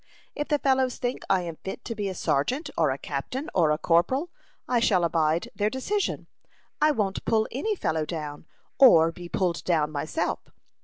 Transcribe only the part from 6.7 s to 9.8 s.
I won't pull any fellow down, or be pulled